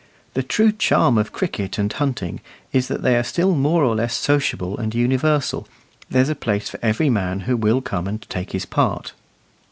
[0.33, 2.39] The true charm of cricket and hunting
[2.73, 5.67] is that they are still more or less sociable and universal;
[6.09, 9.13] there's a place for every man who will come and take his part.